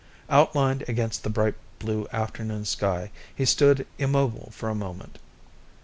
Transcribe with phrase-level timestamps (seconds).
[0.31, 5.19] Outlined against the bright blue afternoon sky, he stood immobile for a moment.